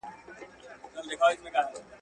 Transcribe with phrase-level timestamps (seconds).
[0.93, 1.79] پښتو اړیکې نږدې کوي.